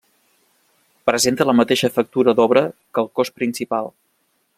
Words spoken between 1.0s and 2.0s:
Presenta la mateixa